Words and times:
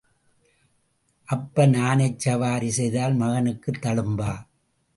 அப்பன் 1.29 1.73
ஆனைச் 1.81 2.19
சவாரி 2.19 2.71
செய்தால் 2.71 3.15
மகனுக்குத் 3.15 3.81
தழும்பா? 3.81 4.31